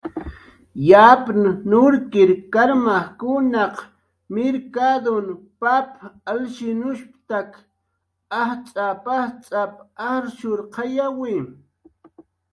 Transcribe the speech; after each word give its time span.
"Yapn 0.89 1.41
nurkir 1.69 2.29
karmajkunaq 2.53 3.75
mirkatn 4.33 5.25
pap 5.61 5.89
alshinushstak 6.31 7.51
ajtz'ap"" 8.41 9.03
ajtz'ap"" 9.19 9.73
ajrshuurqayawi." 10.09 11.37